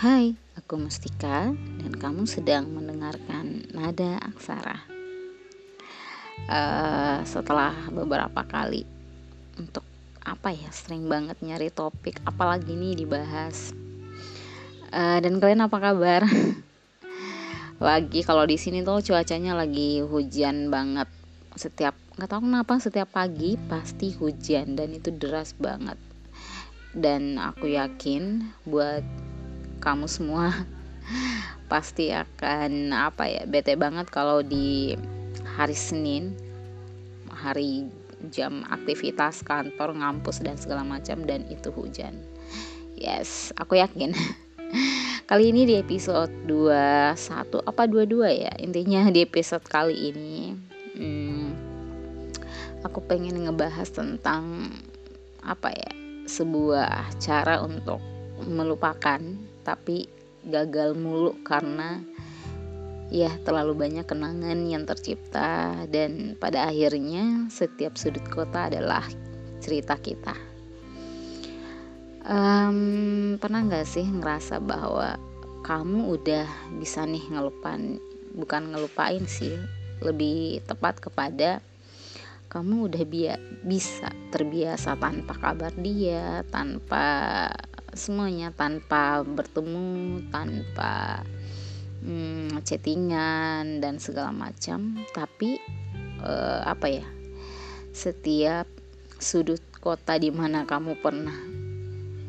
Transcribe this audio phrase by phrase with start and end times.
[0.00, 4.80] Hai, aku Mustika dan kamu sedang mendengarkan Nada Aksara.
[6.48, 8.88] Uh, setelah beberapa kali
[9.60, 9.84] untuk
[10.24, 13.76] apa ya sering banget nyari topik apalagi nih dibahas.
[14.88, 16.24] Uh, dan kalian apa kabar?
[17.92, 21.12] lagi kalau di sini tuh cuacanya lagi hujan banget.
[21.60, 26.00] Setiap nggak tahu kenapa setiap pagi pasti hujan dan itu deras banget
[26.96, 29.04] dan aku yakin buat
[29.80, 30.52] kamu semua
[31.72, 34.94] pasti akan apa ya bete banget kalau di
[35.56, 36.36] hari Senin
[37.30, 37.88] hari
[38.28, 42.12] jam aktivitas kantor ngampus dan segala macam dan itu hujan.
[43.00, 44.12] Yes aku yakin.
[45.30, 50.52] Kali ini di episode 21 apa 22 ya intinya di episode kali ini.
[50.98, 51.54] Hmm,
[52.82, 54.74] aku pengen ngebahas tentang
[55.40, 55.90] apa ya
[56.26, 58.02] sebuah cara untuk
[58.42, 59.22] melupakan
[59.62, 60.08] tapi
[60.44, 62.00] gagal mulu karena
[63.10, 65.84] ya terlalu banyak kenangan yang tercipta.
[65.90, 69.04] Dan pada akhirnya setiap sudut kota adalah
[69.60, 70.34] cerita kita.
[72.20, 75.16] Um, pernah nggak sih ngerasa bahwa
[75.64, 76.46] kamu udah
[76.80, 78.00] bisa nih ngelupain
[78.36, 79.56] bukan ngelupain sih
[80.00, 81.60] lebih tepat kepada
[82.50, 83.04] kamu udah
[83.62, 87.46] bisa terbiasa tanpa kabar dia tanpa
[87.94, 91.24] semuanya tanpa bertemu tanpa
[92.04, 95.00] hmm, chattingan dan segala macam.
[95.10, 95.60] Tapi
[96.22, 97.06] uh, apa ya
[97.90, 98.66] setiap
[99.20, 101.34] sudut kota di mana kamu pernah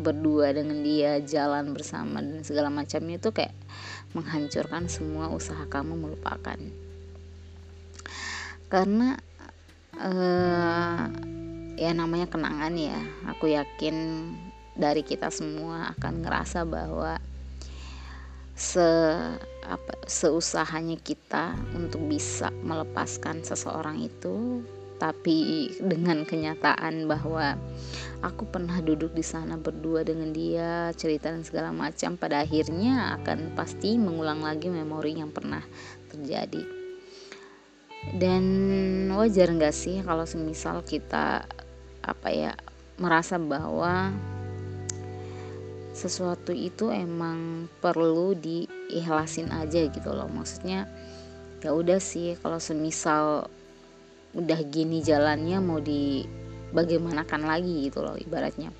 [0.00, 3.52] berdua dengan dia jalan bersama dan segala macamnya itu kayak
[4.16, 6.58] menghancurkan semua usaha kamu melupakan.
[8.70, 9.18] Karena
[10.00, 11.04] uh,
[11.76, 13.96] ya namanya kenangan ya aku yakin
[14.74, 17.18] dari kita semua akan ngerasa bahwa
[18.60, 18.84] se
[19.64, 24.60] apa seusahanya kita untuk bisa melepaskan seseorang itu
[25.00, 27.56] tapi dengan kenyataan bahwa
[28.20, 33.56] aku pernah duduk di sana berdua dengan dia cerita dan segala macam pada akhirnya akan
[33.56, 35.64] pasti mengulang lagi memori yang pernah
[36.12, 36.60] terjadi.
[38.12, 38.44] Dan
[39.16, 41.48] wajar nggak sih kalau semisal kita
[42.04, 42.52] apa ya
[43.00, 44.12] merasa bahwa
[46.00, 50.24] sesuatu itu emang perlu diikhlasin aja gitu loh.
[50.32, 50.88] Maksudnya
[51.60, 53.52] ya udah sih kalau semisal
[54.32, 56.24] udah gini jalannya mau di
[56.72, 58.72] bagaimanakan lagi gitu loh ibaratnya.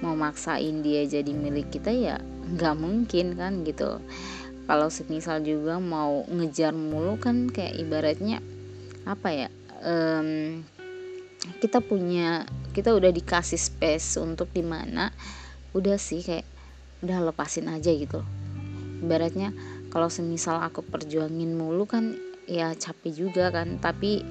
[0.00, 2.16] Mau maksain dia jadi milik kita ya
[2.56, 4.00] nggak mungkin kan gitu.
[4.64, 8.40] Kalau semisal juga mau ngejar mulu kan kayak ibaratnya
[9.02, 9.48] apa ya
[9.82, 10.62] um,
[11.58, 15.10] kita punya kita udah dikasih space untuk di mana
[15.74, 16.46] udah sih kayak
[17.02, 18.22] udah lepasin aja gitu.
[19.02, 19.50] Ibaratnya
[19.90, 22.14] kalau semisal aku perjuangin mulu kan
[22.46, 23.82] ya capek juga kan.
[23.82, 24.22] Tapi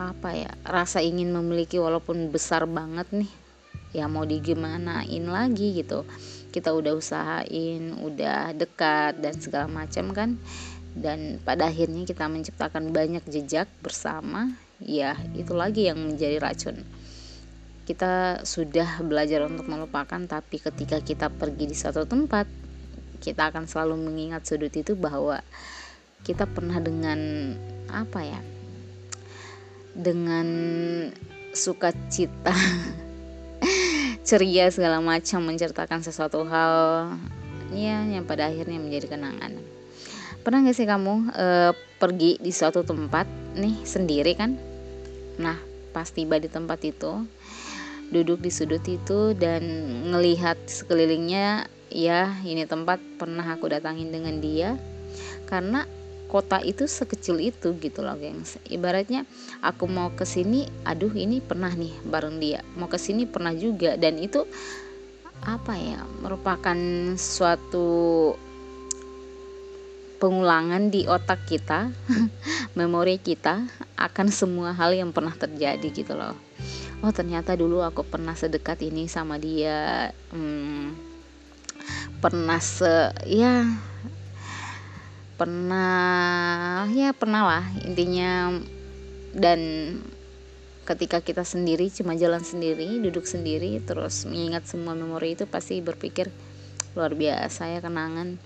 [0.00, 3.30] apa ya rasa ingin memiliki walaupun besar banget nih
[3.96, 6.04] ya mau digimanain lagi gitu.
[6.52, 10.36] Kita udah usahain udah dekat dan segala macam kan.
[10.90, 14.50] Dan pada akhirnya kita menciptakan banyak jejak bersama
[14.82, 16.82] ya itu lagi yang menjadi racun
[17.90, 22.46] kita sudah belajar untuk melupakan tapi ketika kita pergi di suatu tempat
[23.18, 25.42] kita akan selalu mengingat sudut itu bahwa
[26.22, 27.18] kita pernah dengan
[27.90, 28.38] apa ya
[29.90, 30.46] dengan
[31.50, 32.54] sukacita
[34.28, 37.10] ceria segala macam menceritakan sesuatu hal
[37.74, 39.58] ya yang pada akhirnya menjadi kenangan.
[40.46, 41.46] Pernah gak sih kamu e,
[41.98, 43.26] pergi di suatu tempat
[43.58, 44.54] nih sendiri kan?
[45.42, 45.58] Nah
[45.90, 47.26] pas tiba di tempat itu
[48.10, 49.62] duduk di sudut itu dan
[50.10, 54.78] ngelihat sekelilingnya ya ini tempat pernah aku datangin dengan dia.
[55.46, 55.86] Karena
[56.30, 58.58] kota itu sekecil itu gitu loh gengs.
[58.70, 59.26] Ibaratnya
[59.62, 62.62] aku mau ke sini aduh ini pernah nih bareng dia.
[62.78, 64.46] Mau ke sini pernah juga dan itu
[65.40, 66.76] apa ya merupakan
[67.16, 68.36] suatu
[70.20, 71.88] pengulangan di otak kita,
[72.78, 73.64] memori kita
[73.96, 76.36] akan semua hal yang pernah terjadi gitu loh.
[77.00, 80.92] Oh ternyata dulu aku pernah sedekat ini sama dia, hmm,
[82.20, 83.64] pernah se ya
[85.40, 88.52] pernah ya pernah lah intinya.
[89.32, 89.60] Dan
[90.84, 96.28] ketika kita sendiri cuma jalan sendiri duduk sendiri terus mengingat semua memori itu pasti berpikir
[96.92, 98.36] luar biasa ya kenangan.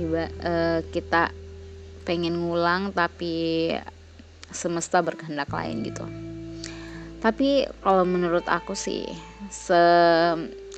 [0.00, 1.36] Iba, uh, kita
[2.08, 3.76] pengen ngulang tapi
[4.48, 6.29] semesta berkehendak lain gitu
[7.20, 9.04] tapi kalau menurut aku sih
[9.52, 9.80] se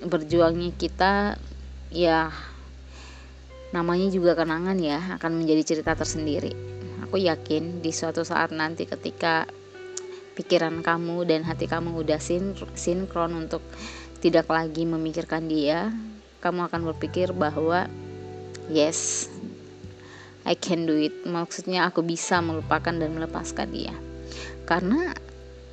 [0.03, 1.39] berjuangnya kita
[1.95, 2.31] ya
[3.71, 6.53] namanya juga kenangan ya akan menjadi cerita tersendiri
[7.07, 9.47] aku yakin di suatu saat nanti ketika
[10.33, 13.61] pikiran kamu dan hati kamu udah sin sinkron untuk
[14.23, 15.91] tidak lagi memikirkan dia,
[16.39, 17.91] kamu akan berpikir bahwa
[18.71, 19.27] yes,
[20.47, 21.27] I can do it.
[21.27, 23.95] Maksudnya aku bisa melupakan dan melepaskan dia.
[24.63, 25.13] Karena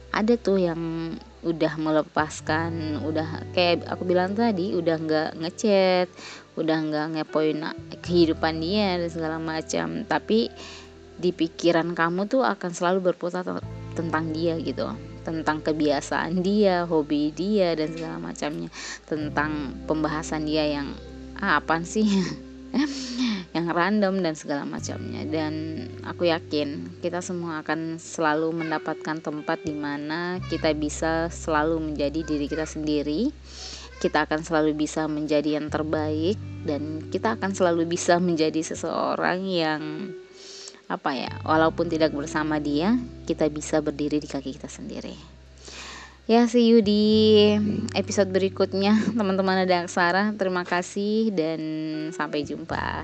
[0.10, 6.08] ada tuh yang udah melepaskan, udah kayak aku bilang tadi, udah nggak ngechat,
[6.60, 7.64] udah nggak ngepoin
[8.04, 10.04] kehidupan dia dan segala macam.
[10.04, 10.52] Tapi
[11.20, 13.46] di pikiran kamu tuh akan selalu berputar
[13.96, 14.90] tentang dia gitu.
[15.24, 18.72] Tentang kebiasaan dia, hobi dia dan segala macamnya,
[19.06, 20.96] tentang pembahasan dia yang
[21.40, 22.08] ah, apa sih
[23.54, 25.26] yang random dan segala macamnya.
[25.26, 32.22] Dan aku yakin kita semua akan selalu mendapatkan tempat di mana kita bisa selalu menjadi
[32.22, 33.34] diri kita sendiri.
[34.00, 39.84] Kita akan selalu bisa menjadi yang terbaik dan kita akan selalu bisa menjadi seseorang yang
[40.90, 42.98] apa ya walaupun tidak bersama dia
[43.30, 45.14] kita bisa berdiri di kaki kita sendiri.
[46.30, 47.02] Ya see you di
[47.98, 48.94] episode berikutnya.
[49.18, 51.60] Teman-teman ada aksara terima kasih dan
[52.14, 53.02] sampai jumpa